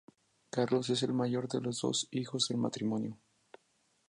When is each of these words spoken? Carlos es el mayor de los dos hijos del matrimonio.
Carlos 0.49 0.89
es 0.89 1.03
el 1.03 1.13
mayor 1.13 1.47
de 1.47 1.61
los 1.61 1.81
dos 1.81 2.07
hijos 2.09 2.47
del 2.47 2.57
matrimonio. 2.57 3.19